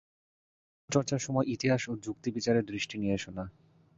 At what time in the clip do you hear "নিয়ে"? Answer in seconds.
2.97-3.15